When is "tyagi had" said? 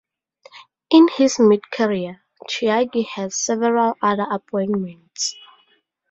2.49-3.33